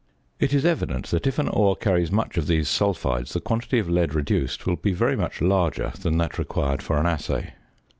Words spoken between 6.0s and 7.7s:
than that required for an assay.